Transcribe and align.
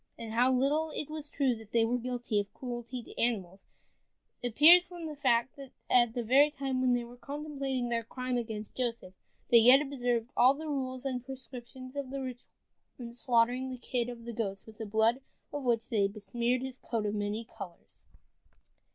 And 0.17 0.33
how 0.33 0.51
little 0.51 0.89
it 0.95 1.11
was 1.11 1.29
true 1.29 1.55
that 1.57 1.73
they 1.73 1.85
were 1.85 1.99
guilty 1.99 2.39
of 2.39 2.51
cruelty 2.55 3.03
to 3.03 3.21
animals, 3.21 3.67
appears 4.43 4.87
from 4.87 5.05
the 5.05 5.15
fact 5.15 5.55
that 5.57 5.73
at 5.91 6.15
the 6.15 6.23
very 6.23 6.49
time 6.49 6.81
when 6.81 6.95
they 6.95 7.03
were 7.03 7.17
contemplating 7.17 7.87
their 7.89 8.03
crime 8.03 8.35
against 8.35 8.73
Joseph, 8.73 9.13
they 9.51 9.59
yet 9.59 9.79
observed 9.79 10.31
all 10.35 10.55
the 10.55 10.65
rules 10.67 11.05
and 11.05 11.23
prescriptions 11.23 11.95
of 11.95 12.09
the 12.09 12.19
ritual 12.19 12.49
in 12.97 13.13
slaughtering 13.13 13.69
the 13.69 13.77
kid 13.77 14.09
of 14.09 14.25
the 14.25 14.33
goats 14.33 14.65
with 14.65 14.79
the 14.79 14.87
blood 14.87 15.21
of 15.53 15.61
which 15.61 15.89
they 15.89 16.07
besmeared 16.07 16.63
his 16.63 16.79
coat 16.79 17.05
of 17.05 17.13
many 17.13 17.45
colors. 17.45 18.03